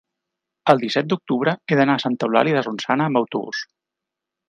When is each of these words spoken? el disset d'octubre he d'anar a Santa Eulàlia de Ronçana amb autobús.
el 0.73 0.81
disset 0.83 1.09
d'octubre 1.11 1.55
he 1.75 1.79
d'anar 1.81 1.99
a 1.99 2.03
Santa 2.07 2.31
Eulàlia 2.31 2.59
de 2.59 2.67
Ronçana 2.69 3.11
amb 3.11 3.25
autobús. 3.25 3.65